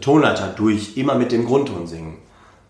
[0.00, 2.18] Tonleiter durch immer mit dem Grundton singen.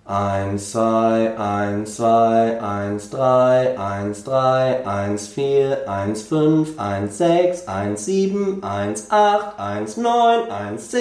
[0.04, 8.04] 1, 2, 1, 2, 1, 3, 1, 3, 1, 4, 1, 5, 1, 6, 1,
[8.04, 11.00] 7, 1, 8, 1, 9, 1, 10.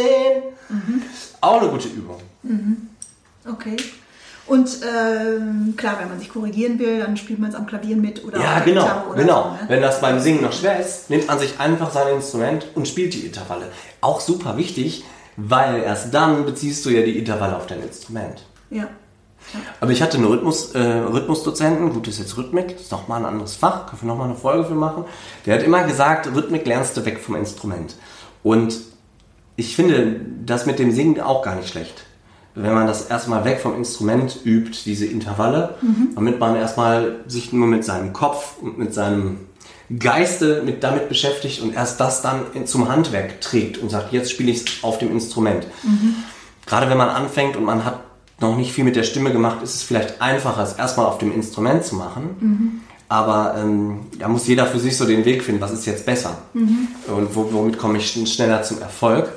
[1.42, 2.22] Auch eine gute Übung.
[3.50, 3.76] Okay.
[4.52, 8.26] Und ähm, klar, wenn man sich korrigieren will, dann spielt man es am Klavier mit
[8.26, 9.44] oder Ja, genau, oder genau.
[9.44, 9.50] so.
[9.52, 9.60] Ne?
[9.70, 13.14] Wenn das beim Singen noch schwer ist, nimmt man sich einfach sein Instrument und spielt
[13.14, 13.68] die Intervalle.
[14.02, 15.06] Auch super wichtig,
[15.38, 18.44] weil erst dann beziehst du ja die Intervalle auf dein Instrument.
[18.70, 18.90] Ja.
[19.80, 23.22] Aber ich hatte einen Rhythmus, äh, Rhythmusdozenten, gut, das ist jetzt Rhythmik, das ist nochmal
[23.22, 25.06] ein anderes Fach, können wir nochmal eine Folge für machen.
[25.46, 27.96] Der hat immer gesagt, Rhythmik lernst du weg vom Instrument.
[28.44, 28.78] Und
[29.56, 32.04] ich finde das mit dem Singen auch gar nicht schlecht.
[32.56, 35.76] Wenn man das erstmal weg vom Instrument übt, diese Intervalle,
[36.16, 39.38] damit man erstmal sich nur mit seinem Kopf und mit seinem
[40.00, 44.32] Geiste mit damit beschäftigt und erst das dann in, zum Handwerk trägt und sagt, jetzt
[44.32, 45.68] spiele ich es auf dem Instrument.
[46.66, 48.00] Gerade wenn man anfängt und man hat
[48.40, 51.34] noch nicht viel mit der Stimme gemacht, ist es vielleicht einfacher, es erstmal auf dem
[51.34, 52.82] Instrument zu machen.
[53.10, 56.38] Aber ähm, da muss jeder für sich so den Weg finden, was ist jetzt besser
[56.54, 59.30] und wo, womit komme ich schn- schneller zum Erfolg.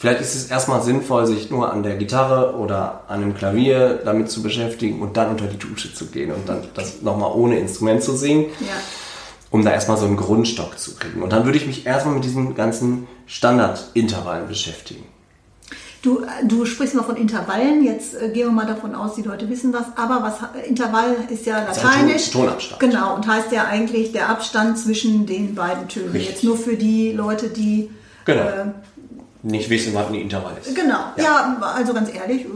[0.00, 4.30] Vielleicht ist es erstmal sinnvoll, sich nur an der Gitarre oder an dem Klavier damit
[4.30, 8.02] zu beschäftigen und dann unter die Dusche zu gehen und dann das nochmal ohne Instrument
[8.02, 8.66] zu singen, Ja.
[9.50, 11.20] um da erstmal so einen Grundstock zu kriegen.
[11.20, 15.04] Und dann würde ich mich erstmal mit diesen ganzen Standardintervallen beschäftigen.
[16.00, 17.82] Du, du sprichst noch von Intervallen.
[17.82, 19.86] Jetzt äh, gehen wir mal davon aus, die Leute wissen das.
[19.96, 20.34] Aber was
[20.68, 22.30] Intervall ist ja lateinisch.
[22.30, 22.78] Ton- Tonabstand.
[22.80, 26.10] Genau, und heißt ja eigentlich der Abstand zwischen den beiden Tönen.
[26.12, 26.30] Richtig.
[26.30, 27.90] Jetzt nur für die Leute, die.
[28.26, 28.42] Genau.
[28.42, 28.64] Äh,
[29.50, 30.74] Nicht wissen, was ein Intervall ist.
[30.74, 30.98] genau.
[31.16, 31.56] Ja.
[31.74, 32.46] also ganz ehrlich,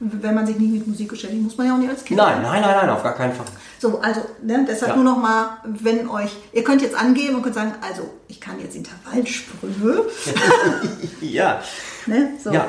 [0.00, 2.18] wenn man sich nicht mit Musik beschäftigt, muss man ja auch nicht als Kind.
[2.18, 3.46] Nein, nein, nein, nein, auf gar keinen Fall.
[3.78, 4.96] So, also, ne, deshalb Ja.
[4.96, 8.58] nur noch mal, wenn euch, ihr könnt jetzt angeben und könnt sagen, also, ich kann
[8.60, 10.02] jetzt Intervallsprünge.
[11.20, 11.60] Ja.
[12.06, 12.50] ne, so.
[12.50, 12.66] Ja.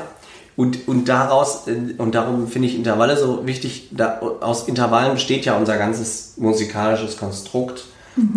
[0.56, 5.46] Und, und daraus, äh, und darum finde ich Intervalle so wichtig, da, aus Intervallen besteht
[5.46, 7.86] ja unser ganzes musikalisches Konstrukt.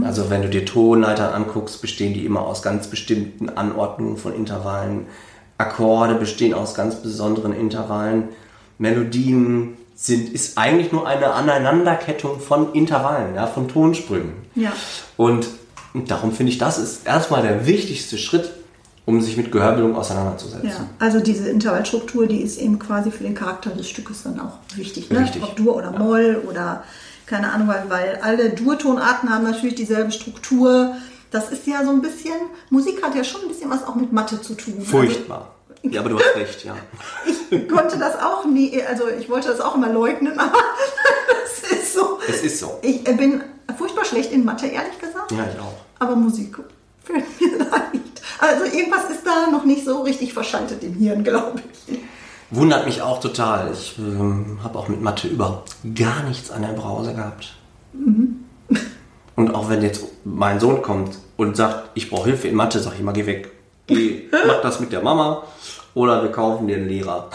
[0.03, 5.07] Also wenn du dir Tonleitern anguckst, bestehen die immer aus ganz bestimmten Anordnungen von Intervallen.
[5.59, 8.29] Akkorde bestehen aus ganz besonderen Intervallen.
[8.79, 14.33] Melodien sind, ist eigentlich nur eine Aneinanderkettung von Intervallen, ja, von Tonsprüngen.
[14.55, 14.73] Ja.
[15.17, 15.49] Und
[16.07, 18.53] darum finde ich, das ist erstmal der wichtigste Schritt,
[19.07, 20.69] um sich mit Gehörbildung auseinanderzusetzen.
[20.69, 24.59] Ja, also diese Intervallstruktur, die ist eben quasi für den Charakter des Stückes dann auch
[24.75, 25.11] wichtig.
[25.11, 25.21] Ne?
[25.21, 25.43] Richtig.
[25.43, 26.83] Ob Dur oder Moll oder
[27.27, 30.97] keine Ahnung, weil, weil alle Durtonarten haben natürlich dieselbe Struktur.
[31.31, 32.35] Das ist ja so ein bisschen,
[32.71, 34.81] Musik hat ja schon ein bisschen was auch mit Mathe zu tun.
[34.81, 35.55] Furchtbar.
[35.83, 36.75] Ja, aber du hast recht, ja.
[37.25, 40.59] Also ich konnte das auch nie, also ich wollte das auch immer leugnen, aber
[41.45, 42.19] es ist so.
[42.29, 42.79] Es ist so.
[42.83, 43.43] Ich bin
[43.77, 45.33] furchtbar schlecht in Mathe, ehrlich gesagt.
[45.33, 45.75] Ja, ich auch.
[45.99, 46.57] Aber Musik
[47.05, 48.23] fällt mir leicht.
[48.39, 51.99] Also irgendwas ist da noch nicht so richtig verschaltet im Hirn, glaube ich.
[52.51, 53.73] Wundert mich auch total.
[53.73, 57.57] Ich ähm, habe auch mit Mathe überhaupt gar nichts an der Brause gehabt.
[59.35, 62.95] Und auch wenn jetzt mein Sohn kommt und sagt, ich brauche Hilfe in Mathe, sag
[62.95, 63.51] ich immer, geh weg.
[63.87, 65.43] Geh, mach das mit der Mama
[65.95, 67.29] oder wir kaufen dir einen Lehrer.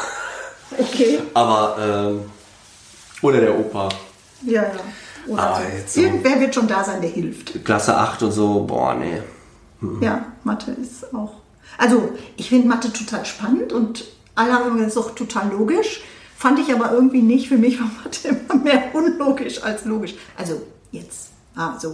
[0.77, 1.19] Okay.
[1.33, 2.21] Aber, ähm,
[3.21, 3.89] oder der Opa.
[4.45, 4.71] Ja, ja.
[5.27, 5.61] Oder Aber so.
[5.77, 7.63] jetzt so- Irgendwer wird schon da sein, der hilft.
[7.63, 9.21] Klasse 8 und so, boah, nee.
[9.99, 11.33] Ja, Mathe ist auch.
[11.77, 16.01] Also, ich finde Mathe total spannend und alle haben gesagt, das ist auch total logisch.
[16.37, 17.47] Fand ich aber irgendwie nicht.
[17.49, 20.15] Für mich war Mathe immer mehr unlogisch als logisch.
[20.37, 21.29] Also, jetzt.
[21.55, 21.93] Ah, so.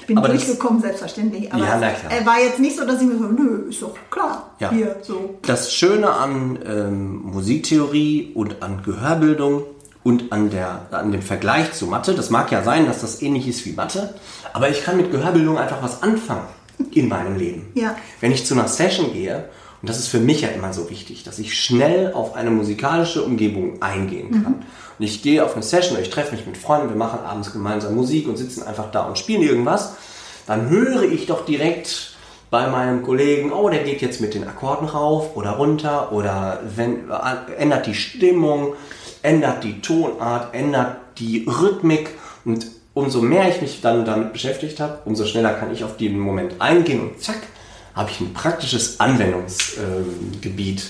[0.00, 1.52] Ich bin Aber das- durchgekommen, selbstverständlich.
[1.52, 2.12] Aber Ja, na klar.
[2.12, 4.50] er war jetzt nicht so, dass ich mir so, nö, ist doch klar.
[4.58, 4.70] Ja.
[4.70, 5.38] Hier, so.
[5.42, 9.62] Das Schöne an ähm, Musiktheorie und an Gehörbildung
[10.02, 13.46] und an, der, an dem Vergleich zu Mathe, das mag ja sein, dass das ähnlich
[13.46, 14.14] ist wie Mathe,
[14.52, 16.48] aber ich kann mit Gehörbildung einfach was anfangen
[16.90, 17.66] in meinem Leben.
[17.74, 17.94] Ja.
[18.20, 19.48] Wenn ich zu einer Session gehe,
[19.82, 23.22] und das ist für mich ja immer so wichtig, dass ich schnell auf eine musikalische
[23.22, 24.54] Umgebung eingehen kann.
[24.54, 27.96] Und ich gehe auf eine Session, ich treffe mich mit Freunden, wir machen abends gemeinsam
[27.96, 29.94] Musik und sitzen einfach da und spielen irgendwas,
[30.46, 32.14] dann höre ich doch direkt
[32.48, 37.10] bei meinem Kollegen, oh, der geht jetzt mit den Akkorden rauf oder runter oder wenn,
[37.58, 38.74] ändert die Stimmung,
[39.22, 42.10] ändert die Tonart, ändert die Rhythmik.
[42.44, 46.18] Und umso mehr ich mich dann damit beschäftigt habe, umso schneller kann ich auf den
[46.20, 47.40] Moment eingehen und zack,
[47.94, 50.82] habe ich ein praktisches Anwendungsgebiet.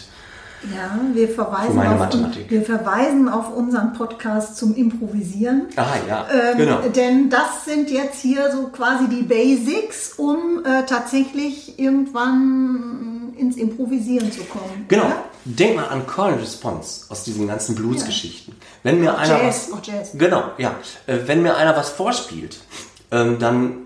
[0.73, 2.49] Ja, wir verweisen, Für meine auf, Mathematik.
[2.49, 5.63] wir verweisen auf unseren Podcast zum Improvisieren.
[5.75, 6.79] Ah ja, Ähm, genau.
[6.95, 14.31] Denn das sind jetzt hier so quasi die Basics, um äh, tatsächlich irgendwann ins Improvisieren
[14.31, 14.85] zu kommen.
[14.87, 15.03] Genau.
[15.05, 15.25] Ja?
[15.45, 18.55] Denk mal an Call and Response aus diesen ganzen Blues-Geschichten.
[18.85, 20.11] Wenn mir einer Jazz, was, Jazz.
[20.15, 20.77] genau, ja,
[21.09, 22.59] Äh, wenn mir einer was vorspielt,
[23.11, 23.79] ähm, dann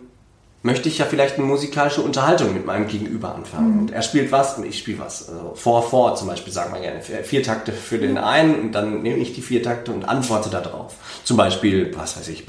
[0.66, 3.72] möchte ich ja vielleicht eine musikalische Unterhaltung mit meinem Gegenüber anfangen.
[3.72, 3.78] Mhm.
[3.78, 5.28] Und er spielt was und ich spiele was.
[5.28, 7.00] Also vor, vor zum Beispiel, sagen wir gerne.
[7.00, 10.94] Vier Takte für den einen und dann nehme ich die vier Takte und antworte darauf.
[11.24, 12.44] Zum Beispiel, was weiß ich,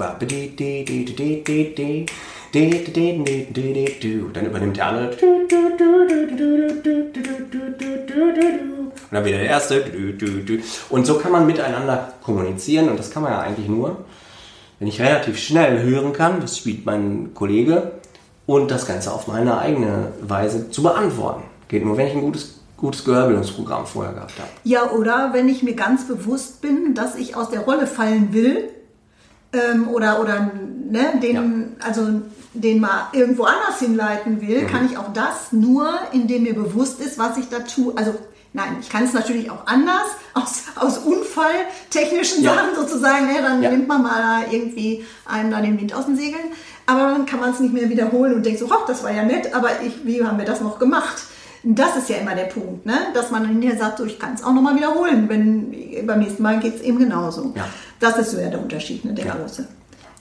[4.36, 5.10] dann übernimmt der andere.
[9.10, 9.84] Und dann wieder der erste.
[10.90, 14.04] Und so kann man miteinander kommunizieren und das kann man ja eigentlich nur,
[14.78, 17.97] wenn ich relativ schnell hören kann, das spielt mein Kollege,
[18.48, 21.42] und das Ganze auf meine eigene Weise zu beantworten.
[21.68, 24.48] Geht nur, wenn ich ein gutes, gutes Gehörbildungsprogramm vorher gehabt habe.
[24.64, 28.70] Ja, oder wenn ich mir ganz bewusst bin, dass ich aus der Rolle fallen will
[29.52, 30.50] ähm, oder, oder
[30.90, 32.08] ne, den, also
[32.54, 34.66] den mal irgendwo anders hinleiten will, Mhm.
[34.68, 37.92] kann ich auch das nur, indem mir bewusst ist, was ich da tue.
[37.98, 38.14] Also
[38.54, 42.54] nein, ich kann es natürlich auch anders, aus, aus unfalltechnischen Ja.
[42.54, 43.26] Sachen sozusagen.
[43.26, 43.70] Ne, dann Ja.
[43.70, 46.44] nimmt man mal irgendwie einem da den Wind aus den Segeln.
[46.88, 49.22] Aber dann kann man es nicht mehr wiederholen und denkt so, ach, das war ja
[49.22, 51.22] nett, aber ich, wie haben wir das noch gemacht?
[51.62, 52.94] Das ist ja immer der Punkt, ne?
[53.12, 56.60] dass man hinterher sagt, so, ich kann es auch nochmal wiederholen, wenn beim nächsten Mal
[56.60, 57.52] geht es eben genauso.
[57.54, 57.66] Ja.
[58.00, 59.12] Das ist so ja der Unterschied, ne?
[59.12, 59.34] der Ja.
[59.34, 59.66] große.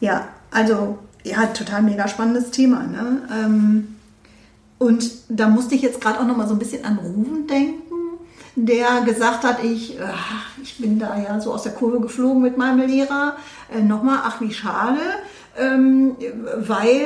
[0.01, 2.83] Ja, also, ja, total mega spannendes Thema.
[2.83, 3.21] Ne?
[3.31, 3.95] Ähm,
[4.77, 7.83] und da musste ich jetzt gerade auch nochmal so ein bisschen an Rufen denken.
[8.55, 12.57] der gesagt hat, ich, ach, ich bin da ja so aus der Kurve geflogen mit
[12.57, 13.35] meinem Lehrer.
[13.73, 14.99] Äh, Nochmal, ach wie schade,
[15.57, 17.05] weil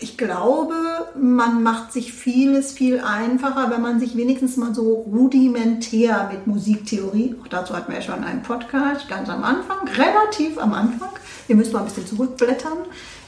[0.00, 0.74] ich glaube,
[1.20, 7.34] man macht sich vieles viel einfacher, wenn man sich wenigstens mal so rudimentär mit Musiktheorie,
[7.42, 11.10] auch dazu hatten wir ja schon einen Podcast ganz am Anfang, relativ am Anfang,
[11.46, 12.78] wir müssen mal ein bisschen zurückblättern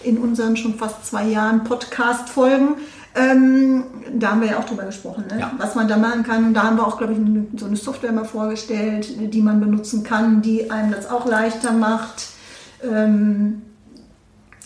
[0.02, 2.76] in unseren schon fast zwei Jahren Podcast-Folgen.
[3.14, 5.40] Ähm, da haben wir ja auch drüber gesprochen, ne?
[5.40, 5.52] Ja.
[5.58, 6.46] was man da machen kann.
[6.46, 10.04] Und da haben wir auch, glaube ich, so eine Software mal vorgestellt, die man benutzen
[10.04, 12.28] kann, die einem das auch leichter macht.
[12.84, 13.62] Ähm,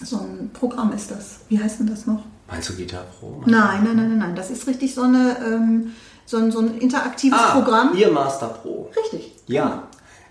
[0.03, 1.41] so ein Programm ist das.
[1.49, 2.23] Wie heißt denn das noch?
[2.51, 3.43] Meinst du Guitar Pro?
[3.47, 4.37] Nein, nein, nein, nein, nein.
[4.37, 5.93] Das ist richtig so, eine, ähm,
[6.27, 7.95] so, ein, so ein interaktives Ah, Programm.
[7.97, 8.91] Ihr Master Pro.
[8.97, 9.33] Richtig.
[9.47, 9.85] Ja,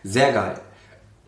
[0.03, 0.59] sehr geil.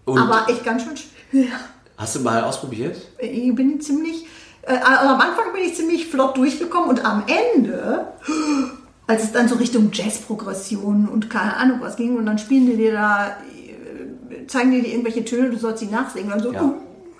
[0.05, 1.47] Und Aber echt ganz schön schwer.
[1.97, 2.97] hast du mal ausprobiert?
[3.19, 4.25] Ich bin ziemlich,
[4.61, 8.07] äh, also am Anfang bin ich ziemlich flott durchgekommen und am Ende,
[9.07, 12.75] als es dann so Richtung Jazzprogression und keine Ahnung was ging und dann spielen die
[12.77, 16.31] dir da, äh, zeigen die dir irgendwelche Töne, du sollst sie nachsingen.
[16.33, 16.73] Und, so, Ja.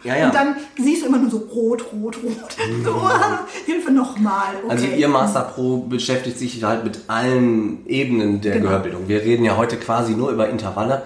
[0.05, 0.25] Ja, ja.
[0.27, 2.55] und dann siehst du immer nur so rot, rot, rot.
[2.83, 4.53] So, ah, Hilfe nochmal.
[4.63, 4.71] Okay.
[4.71, 8.67] Also ihr Master Pro beschäftigt sich halt mit allen Ebenen der Genau.
[8.67, 9.07] Gehörbildung.
[9.07, 11.03] Wir reden ja heute quasi nur über Intervalle.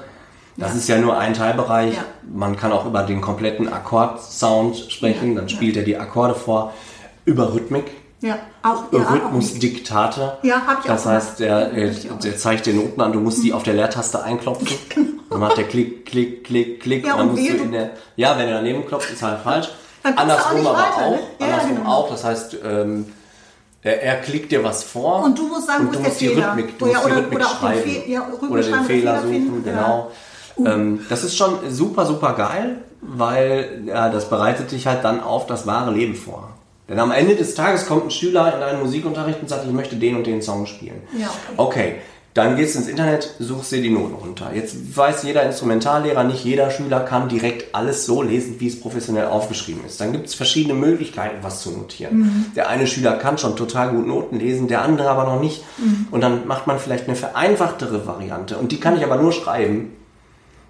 [0.58, 1.96] Das ist ja nur ein Teilbereich.
[1.96, 2.04] Ja.
[2.34, 5.30] Man kann auch über den kompletten Akkordsound sprechen.
[5.30, 5.56] Ja, Dann ja.
[5.56, 6.74] spielt er die Akkorde vor.
[7.24, 7.86] Über Rhythmik.
[8.22, 9.12] Ja, auch, ja, auch.
[9.14, 10.38] Rhythmusdiktate.
[10.44, 12.20] Ja, hab ich Das auch heißt, der, äh, auch.
[12.20, 14.68] der zeigt dir Noten an, du musst die auf der Leertaste einklopfen.
[15.30, 17.06] Dann macht der Klick, Klick, Klick, Klick.
[17.06, 17.92] Ja, und dann musst du in der.
[18.16, 19.70] Ja, wenn er daneben klopft, ist halt falsch.
[20.04, 21.12] Auch Andersrum nicht aber weiter, auch.
[21.12, 21.20] ne?
[21.40, 21.90] Ja, Andersrum genau.
[21.92, 22.10] auch.
[22.10, 23.06] Das heißt, ähm,
[23.84, 25.24] er, er klickt dir was vor.
[25.24, 26.48] Und du musst sagen, wo du ist der musst die Fehler?
[26.50, 27.82] Rhythmik, du Oder- musst die oder- Rhythmik oder auch den schreiben.
[27.92, 30.12] Fe- ja, oder den Fehler suchen, finden, genau.
[30.66, 35.46] Ähm, das ist schon super, super geil, weil ja, das bereitet dich halt dann auf
[35.46, 36.50] das wahre Leben vor.
[36.90, 39.96] Denn am Ende des Tages kommt ein Schüler in einen Musikunterricht und sagt, ich möchte
[39.96, 41.02] den und den Song spielen.
[41.18, 41.96] Ja, okay.
[42.36, 44.52] Dann gehst du ins Internet, suchst dir die Noten runter.
[44.54, 49.26] Jetzt weiß jeder Instrumentallehrer, nicht jeder Schüler kann direkt alles so lesen, wie es professionell
[49.26, 50.00] aufgeschrieben ist.
[50.00, 52.52] Dann gibt es verschiedene Möglichkeiten, was zu notieren.
[52.56, 55.64] Der eine Schüler kann schon total gut Noten lesen, der andere aber noch nicht.
[56.12, 58.58] Und dann macht man vielleicht eine vereinfachtere Variante.
[58.58, 59.92] Und die kann ich aber nur schreiben,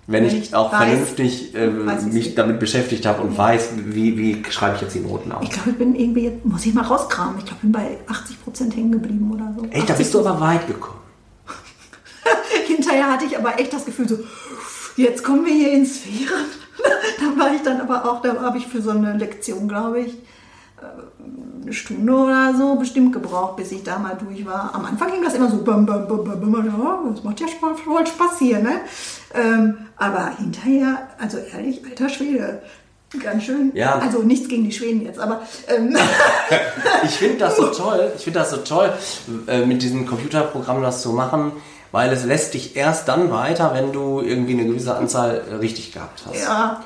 [0.09, 4.17] wenn, Wenn ich, auch weiß- vernünftig äh, weiß, mich damit beschäftigt habe und weiß, wie,
[4.17, 5.43] wie schreibe ich jetzt die Noten auf.
[5.43, 7.97] Ich glaube, ich bin irgendwie, jetzt muss ich mal rauskramen, ich glaube, ich bin bei
[8.07, 9.67] 80 Prozent hängen geblieben oder so.
[9.69, 10.97] Ey, da bist du aber weit gekommen.
[12.67, 14.17] Hinterher hatte ich aber echt das Gefühl so,
[14.95, 16.45] jetzt kommen wir hier in Sphären.
[17.19, 20.13] da war ich dann aber auch, da habe ich für so eine Lektion, glaube ich,
[21.61, 24.71] eine Stunde oder so bestimmt gebraucht, bis ich da mal durch war.
[24.73, 28.07] Am Anfang ging das immer so, bam, bam, bam, bam, bam, das macht ja voll
[28.07, 28.81] Spaß hier, ne?
[29.33, 32.61] Ähm, aber hinterher, also ehrlich, alter Schwede,
[33.21, 33.71] ganz schön.
[33.75, 33.99] Ja.
[33.99, 35.95] Also nichts gegen die Schweden jetzt, aber ähm,
[37.03, 38.91] Ich finde das so toll, ich finde das so toll,
[39.47, 41.51] äh, mit diesem Computerprogramm das zu machen,
[41.91, 45.91] weil es lässt dich erst dann weiter, wenn du irgendwie eine gewisse Anzahl äh, richtig
[45.91, 46.41] gehabt hast.
[46.41, 46.83] ja,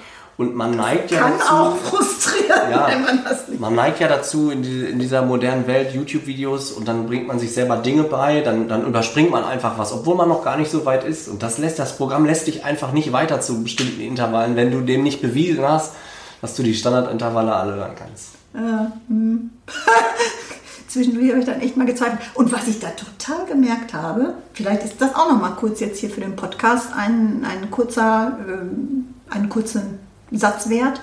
[0.49, 2.88] Und man neigt ja kann dazu, auch frustrieren, Ja.
[2.88, 3.60] wenn man das nicht.
[3.60, 7.39] man neigt ja dazu in, die, in dieser modernen Welt YouTube-Videos und dann bringt man
[7.39, 10.71] sich selber Dinge bei, dann, dann überspringt man einfach was, obwohl man noch gar nicht
[10.71, 11.27] so weit ist.
[11.27, 14.82] Und das lässt das Programm lässt dich einfach nicht weiter zu bestimmten Intervallen, wenn du
[14.82, 15.93] dem nicht bewiesen hast,
[16.41, 18.29] dass du die Standardintervalle alle hören kannst.
[18.53, 19.49] Ja, hm.
[20.88, 22.19] Zwischendurch habe ich dann echt mal gezweifelt.
[22.36, 25.99] Und was ich da total gemerkt habe, vielleicht ist das auch noch mal kurz jetzt
[25.99, 29.97] hier für den Podcast ein, ein kurzer, ähm, einen kurzen
[30.34, 31.02] Satz wert,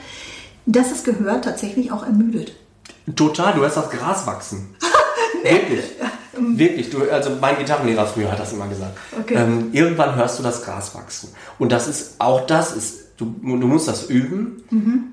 [0.66, 2.52] dass das Gehör tatsächlich auch ermüdet.
[3.16, 4.74] Total, du hörst das Gras wachsen.
[5.42, 5.84] Wirklich.
[6.36, 6.90] Wirklich.
[6.90, 8.96] Du, also mein Gitarrenlehrer früher hat das immer gesagt.
[9.18, 9.34] Okay.
[9.34, 11.34] Ähm, irgendwann hörst du das Gras wachsen.
[11.58, 14.62] Und das ist, auch das ist, du, du musst das üben,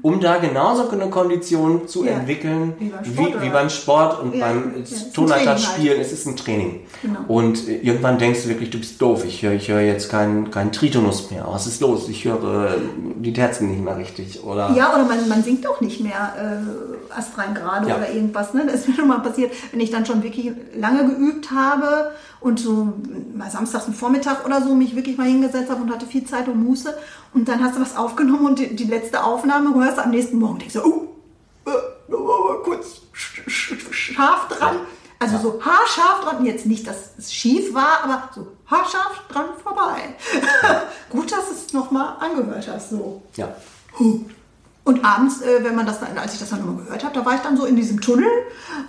[0.01, 2.07] um da genauso eine Kondition zu Mhm.
[2.07, 2.13] Ja.
[2.13, 5.13] entwickeln, Wie beim Sport, wie, wie beim Sport und Ja, beim ja, es ist ein
[5.13, 5.87] Tonleiterspielen.
[5.89, 6.79] Training Es ist ein Training.
[7.01, 7.19] Genau.
[7.27, 9.25] Und äh, irgendwann denkst du wirklich, du bist doof.
[9.25, 11.45] Ich höre ich höre jetzt keinen keinen Tritonus mehr.
[11.49, 12.07] Was ist los?
[12.09, 12.77] Ich höre äh,
[13.19, 14.43] die Terzen nicht mehr richtig.
[14.43, 18.53] Oder Ja, oder man, man singt auch nicht mehr äh, astrein gerade oder irgendwas.
[18.53, 18.63] Ne?
[18.65, 22.59] Das ist mir schon mal passiert, wenn ich dann schon wirklich lange geübt habe und
[22.59, 22.93] so
[23.33, 26.47] mal samstags am Vormittag oder so mich wirklich mal hingesetzt habe und hatte viel Zeit
[26.47, 26.95] und Muße
[27.33, 30.37] und dann hast du was aufgenommen und die, die letzte Aufnahme hörst du am nächsten
[30.37, 31.07] Morgen denkst du, oh,
[31.65, 34.77] äh, äh, kurz sch sch scharf dran.
[35.19, 40.15] Also so haarscharf dran, jetzt nicht, dass es schief war, aber so haarscharf dran vorbei.
[41.09, 43.23] Gut, dass du es nochmal angehört hast, so.
[43.35, 43.55] ja.
[44.87, 47.25] Und abends, äh, wenn man das dann, als ich das dann nochmal gehört habe, da
[47.25, 48.29] war ich dann so in diesem Tunnel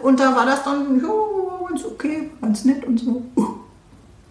[0.01, 1.09] und da war das dann, ja,
[1.69, 3.23] ganz okay, ganz nett und so.
[3.37, 3.59] Uh,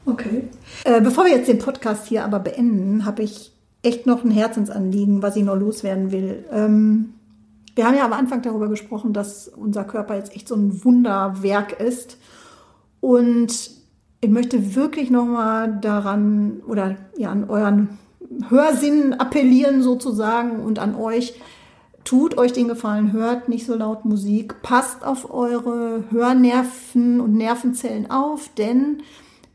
[0.08, 0.47] Okay.
[0.86, 3.51] Äh, bevor wir jetzt den Podcast hier aber beenden, habe ich
[3.84, 6.45] echt noch ein Herzensanliegen, was ich noch loswerden will.
[6.49, 7.13] Ähm,
[7.75, 11.80] wir haben ja am Anfang darüber gesprochen, dass unser Körper jetzt echt so ein Wunderwerk
[11.82, 12.17] ist.
[13.01, 13.69] Und
[14.21, 17.99] ich möchte wirklich nochmal daran oder ja an euren
[18.49, 21.39] Hörsinn appellieren sozusagen und an euch.
[22.08, 28.10] Tut euch den Gefallen, hört nicht so laut Musik, passt auf eure Hörnerven und Nervenzellen
[28.10, 29.04] auf, denn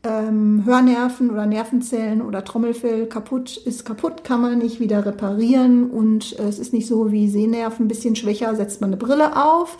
[0.03, 6.37] ähm, Hörnerven oder Nervenzellen oder Trommelfell kaputt ist kaputt, kann man nicht wieder reparieren und
[6.37, 9.79] äh, es ist nicht so wie Sehnerven, ein bisschen schwächer, setzt man eine Brille auf.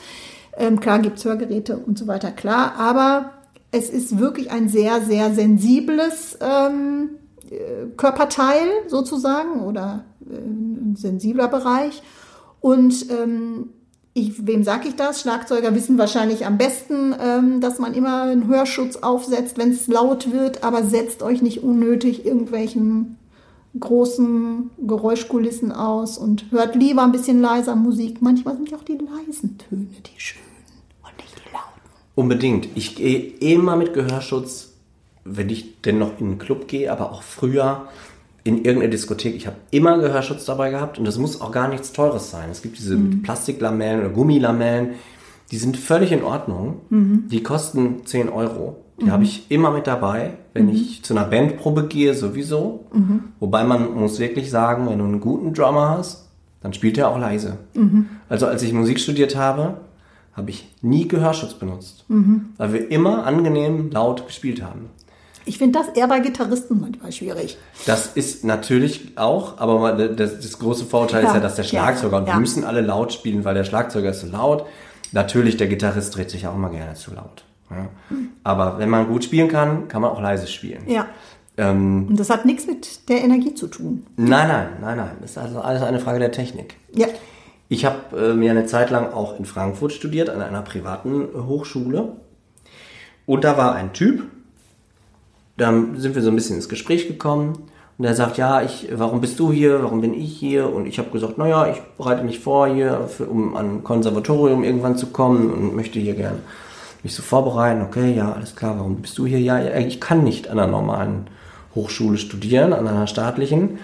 [0.57, 3.33] Ähm, klar gibt's Hörgeräte und so weiter, klar, aber
[3.69, 7.11] es ist wirklich ein sehr, sehr sensibles ähm,
[7.51, 12.01] äh, Körperteil sozusagen oder äh, ein sensibler Bereich.
[12.63, 13.71] Und ähm,
[14.13, 15.19] ich, wem sage ich das?
[15.19, 20.31] Schlagzeuger wissen wahrscheinlich am besten, ähm, dass man immer einen Hörschutz aufsetzt, wenn es laut
[20.31, 23.17] wird, aber setzt euch nicht unnötig irgendwelchen
[23.77, 28.21] großen Geräuschkulissen aus und hört lieber ein bisschen leiser Musik.
[28.21, 30.45] Manchmal sind ja auch die leisen Töne die schönen
[31.03, 31.81] und nicht die lauten.
[32.15, 32.69] Unbedingt.
[32.75, 34.71] Ich gehe immer mit Gehörschutz,
[35.25, 37.89] wenn ich denn noch in einen Club gehe, aber auch früher
[38.43, 39.35] in irgendeine Diskothek.
[39.35, 42.49] Ich habe immer Gehörschutz dabei gehabt und das muss auch gar nichts Teures sein.
[42.51, 43.21] Es gibt diese Mhm.
[43.23, 44.91] Plastiklamellen oder Gummilamellen,
[45.51, 46.81] die sind völlig in Ordnung.
[46.89, 47.25] Mhm.
[47.29, 48.77] Die kosten 10 Euro.
[49.01, 50.71] Die habe ich immer mit dabei, wenn Mhm.
[50.73, 52.85] ich zu einer Bandprobe gehe, sowieso.
[53.39, 56.29] Wobei man muss wirklich sagen, wenn du einen guten Drummer hast,
[56.61, 57.57] dann spielt er auch leise.
[57.75, 58.07] Mhm.
[58.29, 59.77] Also als ich Musik studiert habe,
[60.33, 62.49] habe ich nie Gehörschutz benutzt, Mhm.
[62.57, 64.89] weil wir immer angenehm laut gespielt haben.
[65.45, 67.57] Ich finde das eher bei Gitarristen manchmal schwierig.
[67.85, 71.69] Das ist natürlich auch, aber das, das große Vorteil ist Ja, ja, dass der ja,
[71.69, 72.33] Schlagzeuger, und ja.
[72.35, 74.65] wir müssen alle laut spielen, weil der Schlagzeuger ist so laut.
[75.11, 77.43] Natürlich, der Gitarrist dreht sich auch immer gerne zu laut.
[77.69, 77.87] Ja.
[78.43, 80.83] Aber wenn man gut spielen kann, kann man auch leise spielen.
[80.87, 81.07] Ja.
[81.57, 84.05] Ähm, Und das hat nichts mit der Energie zu tun.
[84.15, 85.17] nein, nein, nein, nein.
[85.21, 86.75] Das ist also alles eine Frage der Technik.
[86.93, 87.07] Ja.
[87.69, 91.39] Ich habe äh, mir eine Zeit lang auch in Frankfurt studiert, an einer privaten äh,
[91.45, 92.13] Hochschule.
[93.25, 94.23] Und da war ein Typ,
[95.57, 97.57] da sind wir so ein bisschen ins Gespräch gekommen.
[97.97, 100.73] Und er sagt, ja, ich, warum bist du hier, warum bin ich hier?
[100.73, 104.63] Und ich habe gesagt, naja, ich bereite mich vor hier, für, um an ein Konservatorium
[104.63, 106.39] irgendwann zu kommen und möchte hier gern
[107.03, 107.83] mich so vorbereiten.
[107.83, 109.39] Okay, ja, alles klar, warum bist du hier?
[109.39, 111.27] Ja, ja, ich kann nicht an einer normalen
[111.75, 113.77] Hochschule studieren, an einer staatlichen,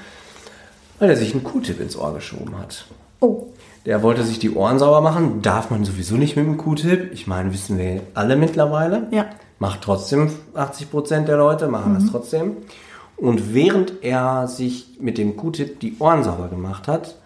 [0.97, 2.85] weil er sich einen Q-Tip ins Ohr geschoben hat.
[3.19, 3.47] Oh.
[3.85, 5.41] Der wollte sich die Ohren sauber machen.
[5.41, 7.11] Darf man sowieso nicht mit dem Q-Tip.
[7.13, 9.07] Ich meine, wissen wir alle mittlerweile.
[9.11, 9.25] Ja.
[9.59, 12.57] Macht trotzdem 80% der Leute, machen das trotzdem.
[13.17, 17.17] Und während er sich mit dem Q-Tip die Ohren sauber gemacht hat,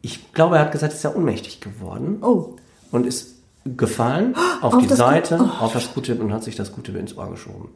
[0.00, 2.54] ich glaube, er hat gesagt, ist er ohnmächtig geworden Oh.
[2.90, 5.64] und ist gefallen auf, Auf die Seite, Oh.
[5.64, 7.68] auf das Q-Tip und hat sich das Q-Tip ins Ohr geschoben.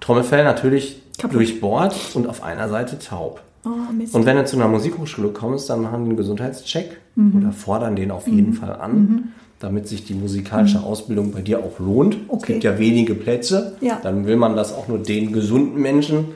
[0.00, 1.36] Trommelfell natürlich Kaputt.
[1.36, 3.40] durchbohrt und auf einer Seite taub.
[3.64, 3.70] Oh.
[4.12, 7.38] Und wenn du zu einer Musikhochschule kommst, dann machen die einen Gesundheitscheck Mhm.
[7.40, 11.78] oder fordern den auf jeden Fall an, damit sich die musikalische Ausbildung bei dir auch
[11.78, 12.14] lohnt.
[12.14, 12.26] Es Mhm.
[12.28, 12.52] Okay.
[12.54, 13.76] gibt ja wenige Plätze.
[13.80, 13.98] Ja.
[14.02, 16.28] Dann will man das auch nur den gesunden Menschen.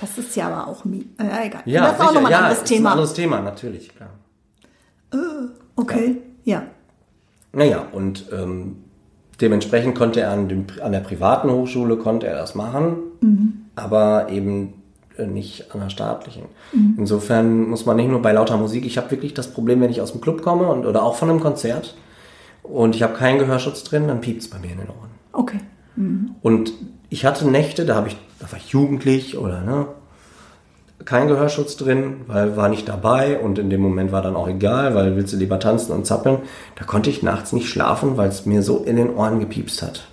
[0.00, 1.62] das ist ja aber auch mi äh, egal.
[1.64, 2.88] Ja, das ist auch nochmal ein ja, anderes ist Thema.
[2.90, 4.10] ein anderes Thema, natürlich, klar.
[5.76, 6.16] okay.
[6.44, 6.62] Ja.
[7.52, 8.76] Naja, und ähm,
[9.40, 13.64] dementsprechend konnte er an, dem, an der privaten Hochschule konnte er das machen, Mhm.
[13.74, 14.74] aber eben
[15.16, 16.44] äh, nicht an der staatlichen.
[16.72, 16.94] Mhm.
[16.98, 20.00] Insofern muss man nicht nur bei lauter Musik, ich habe wirklich das Problem, wenn ich
[20.00, 21.96] aus dem Club komme und, oder auch von einem Konzert
[22.68, 25.10] und ich habe keinen Gehörschutz drin, dann piept es bei mir in den Ohren.
[25.32, 25.60] Okay.
[26.42, 26.72] Und
[27.10, 29.86] ich hatte Nächte, da habe ich, da war ich jugendlich oder ne,
[31.04, 34.94] kein Gehörschutz drin, weil war nicht dabei und in dem Moment war dann auch egal,
[34.94, 36.38] weil willst du lieber tanzen und zappeln.
[36.76, 40.06] Da konnte ich nachts nicht schlafen, weil es mir so in den Ohren gepiepst hat.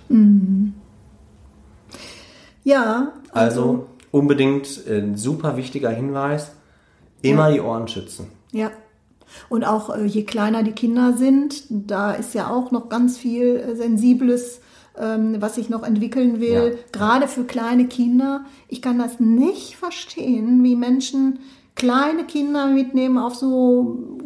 [2.64, 3.12] Ja.
[3.32, 6.52] Also unbedingt ein super wichtiger Hinweis,
[7.22, 8.28] immer die Ohren schützen.
[8.52, 8.70] Ja.
[9.48, 13.56] Und auch äh, je kleiner die Kinder sind, da ist ja auch noch ganz viel
[13.56, 14.60] äh, Sensibles,
[14.98, 16.76] ähm, was sich noch entwickeln will.
[16.76, 16.82] Ja.
[16.92, 18.44] Gerade für kleine Kinder.
[18.68, 21.40] Ich kann das nicht verstehen, wie Menschen
[21.74, 24.18] kleine Kinder mitnehmen auf so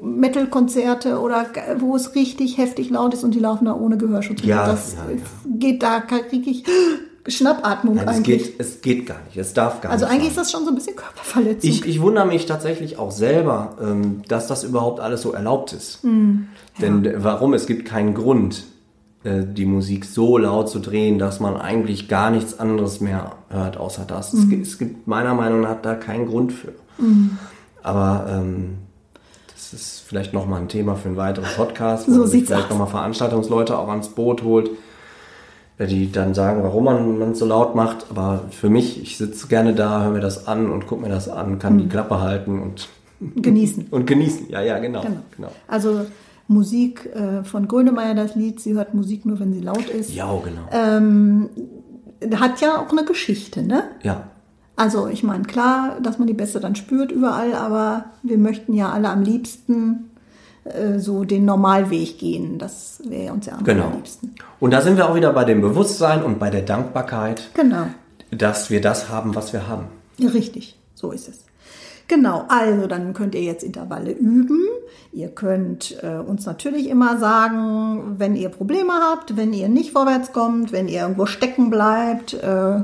[0.00, 1.46] Metal-Konzerte oder
[1.78, 4.42] wo es richtig heftig laut ist und die laufen da ohne Gehörschutz.
[4.42, 5.20] Ja, das ja, ja.
[5.58, 6.64] geht da, kriege ich
[7.26, 8.44] Schnappatmung Nein, es, eigentlich.
[8.44, 10.12] geht, es geht gar nicht, es darf gar also nicht.
[10.12, 10.42] eigentlich ist sein.
[10.44, 11.70] das schon so ein bisschen Körperverletzung.
[11.70, 16.02] Ich, ich wundere mich tatsächlich auch selber, ähm, dass das überhaupt alles so erlaubt ist.
[16.02, 16.48] Hm,
[16.80, 17.54] Denn warum?
[17.54, 18.64] Es gibt keinen Grund,
[19.24, 23.78] äh, die Musik so laut zu drehen, dass man eigentlich gar nichts anderes mehr hört,
[23.78, 24.32] außer das.
[24.32, 24.40] Hm.
[24.62, 26.72] Es, gibt, es meiner Meinung nach da keinen Grund für.
[27.82, 28.76] Aber ähm,
[29.54, 32.70] das ist vielleicht nochmal ein Thema für einen weiteren Podcast, wo So man sich vielleicht
[32.70, 34.70] nochmal Veranstaltungsleute auch ans Boot holt,
[35.78, 38.06] die dann sagen, warum man man es so laut macht.
[38.10, 41.28] Aber für mich, ich sitze gerne da, höre mir das an und gucke mir das
[41.28, 41.78] an, kann Hm.
[41.80, 42.88] die Klappe halten und,
[43.42, 43.86] Genießen.
[43.90, 44.48] und genießen.
[44.50, 45.02] Ja, ja, genau.
[45.02, 45.16] Genau.
[45.36, 45.48] genau.
[45.66, 46.06] Also
[46.46, 50.14] Musik äh, von Grönemeyer, das Lied, sie hört Musik nur, wenn sie laut ist.
[50.14, 50.68] Ja, genau.
[50.72, 51.48] Ähm,
[52.38, 53.84] hat ja auch eine Geschichte, ne?
[54.02, 54.28] Ja.
[54.76, 58.90] Also ich meine, klar, dass man die Bässe dann spürt überall, aber wir möchten ja
[58.90, 60.10] alle am liebsten
[60.64, 62.58] äh, so den Normalweg gehen.
[62.58, 63.84] Das wäre uns ja am Genau.
[63.84, 64.34] allerliebsten.
[64.60, 67.86] Und da sind wir auch wieder bei dem Bewusstsein und bei der Dankbarkeit, Genau.
[68.30, 69.84] dass wir das haben, was wir haben.
[70.20, 71.38] Richtig, so ist es.
[72.06, 74.60] Genau, also dann könnt ihr jetzt Intervalle üben.
[75.12, 80.32] Ihr könnt äh, uns natürlich immer sagen, wenn ihr Probleme habt, wenn ihr nicht vorwärts
[80.32, 82.82] kommt, wenn ihr irgendwo stecken bleibt, äh,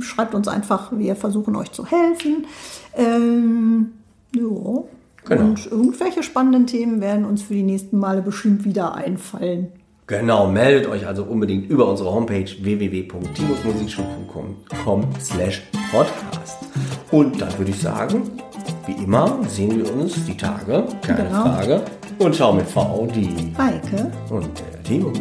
[0.00, 2.46] schreibt uns einfach, wir versuchen euch zu helfen.
[2.94, 3.92] Ähm,
[4.34, 4.82] ja.
[5.24, 5.42] Genau.
[5.42, 9.68] Und irgendwelche spannenden Themen werden uns für die nächsten Male bestimmt wieder einfallen.
[10.08, 15.62] Genau, meldet euch also unbedingt über unsere Homepage www.timusmusikschule.com slash
[15.92, 16.56] podcast.
[17.12, 18.22] Und dann würde ich sagen,
[18.86, 21.42] wie immer sehen wir uns die Tage, keine Genau.
[21.44, 21.82] Frage.
[22.18, 24.10] Und ciao mit V, die Heike.
[24.30, 25.12] und der Timo.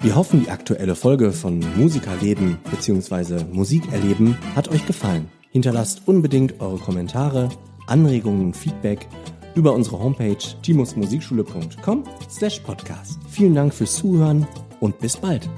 [0.00, 3.44] Wir hoffen, die aktuelle Folge von Musikerleben bzw.
[3.52, 5.28] Musikerleben hat euch gefallen.
[5.58, 7.48] Hinterlasst unbedingt eure Kommentare,
[7.88, 9.08] Anregungen und Feedback
[9.56, 13.18] über unsere Homepage timusmusikschule.com slash podcast.
[13.28, 14.46] Vielen Dank fürs Zuhören
[14.78, 15.50] und bis bald.